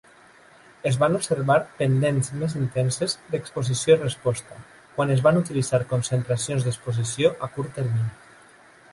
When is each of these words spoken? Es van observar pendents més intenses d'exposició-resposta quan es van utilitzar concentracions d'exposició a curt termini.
Es 0.91 0.95
van 1.01 1.15
observar 1.17 1.57
pendents 1.81 2.31
més 2.43 2.55
intenses 2.59 3.13
d'exposició-resposta 3.33 4.57
quan 4.95 5.13
es 5.17 5.21
van 5.27 5.37
utilitzar 5.43 5.81
concentracions 5.91 6.65
d'exposició 6.69 7.31
a 7.49 7.51
curt 7.59 7.71
termini. 7.81 8.09